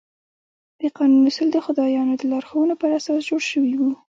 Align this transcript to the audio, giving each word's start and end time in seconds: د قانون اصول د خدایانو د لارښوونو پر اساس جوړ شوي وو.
د 0.79 0.81
قانون 0.97 1.21
اصول 1.29 1.49
د 1.53 1.57
خدایانو 1.65 2.13
د 2.17 2.23
لارښوونو 2.31 2.73
پر 2.81 2.89
اساس 2.99 3.19
جوړ 3.29 3.41
شوي 3.51 3.73
وو. 3.77 3.93